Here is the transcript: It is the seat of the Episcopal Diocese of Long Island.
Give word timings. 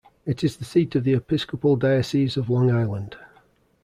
It 0.25 0.43
is 0.43 0.57
the 0.57 0.65
seat 0.65 0.95
of 0.95 1.03
the 1.03 1.13
Episcopal 1.13 1.75
Diocese 1.75 2.35
of 2.35 2.49
Long 2.49 2.71
Island. 2.71 3.17